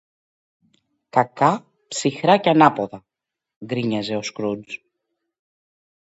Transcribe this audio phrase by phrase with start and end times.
[1.09, 3.05] «Κακά, ψυχρά κι ανάποδα...»
[3.65, 4.73] γκρίνιαζε ο Σκρούτζ.